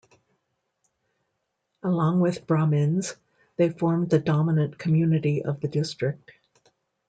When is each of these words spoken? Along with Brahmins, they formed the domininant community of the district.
Along 1.83 2.21
with 2.21 2.47
Brahmins, 2.47 3.15
they 3.57 3.69
formed 3.69 4.09
the 4.09 4.17
domininant 4.19 4.79
community 4.79 5.45
of 5.45 5.59
the 5.61 5.67
district. 5.67 6.31